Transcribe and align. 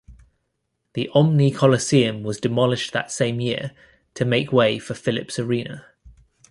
The 0.93 1.09
Omni 1.13 1.51
Coliseum 1.51 2.23
was 2.23 2.39
demolished 2.39 2.91
that 2.91 3.11
same 3.11 3.39
year 3.39 3.71
to 4.15 4.25
make 4.25 4.51
way 4.51 4.79
for 4.79 4.95
Philips 4.95 5.37
Arena. 5.37 5.85